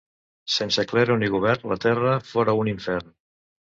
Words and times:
Sense 0.53 0.85
clero 0.93 1.19
ni 1.25 1.31
govern 1.35 1.71
la 1.75 1.79
terra 1.87 2.19
fora 2.35 2.61
un 2.65 2.77
infern. 2.77 3.19